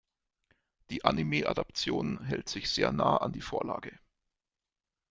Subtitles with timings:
[0.89, 3.99] Die Anime-Adaption hält sich sehr nah an die Vorlage.